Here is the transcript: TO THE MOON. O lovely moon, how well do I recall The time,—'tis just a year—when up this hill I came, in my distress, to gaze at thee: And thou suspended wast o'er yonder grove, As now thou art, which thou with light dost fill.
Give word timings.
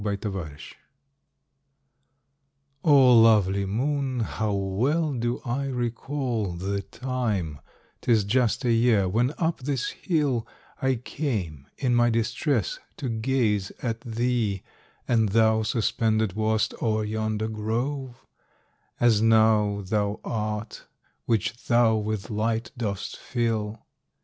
TO 0.03 0.17
THE 0.19 0.29
MOON. 0.31 0.57
O 2.83 3.19
lovely 3.21 3.67
moon, 3.67 4.21
how 4.21 4.51
well 4.51 5.13
do 5.13 5.39
I 5.45 5.65
recall 5.67 6.53
The 6.53 6.81
time,—'tis 6.81 8.23
just 8.23 8.65
a 8.65 8.71
year—when 8.71 9.35
up 9.37 9.59
this 9.59 9.89
hill 9.89 10.47
I 10.81 10.95
came, 10.95 11.67
in 11.77 11.93
my 11.93 12.09
distress, 12.09 12.79
to 12.97 13.09
gaze 13.09 13.71
at 13.83 14.01
thee: 14.01 14.63
And 15.07 15.29
thou 15.29 15.61
suspended 15.61 16.33
wast 16.33 16.73
o'er 16.81 17.03
yonder 17.03 17.47
grove, 17.47 18.25
As 18.99 19.21
now 19.21 19.81
thou 19.85 20.19
art, 20.23 20.87
which 21.25 21.65
thou 21.67 21.95
with 21.95 22.31
light 22.31 22.71
dost 22.75 23.17
fill. 23.17 23.85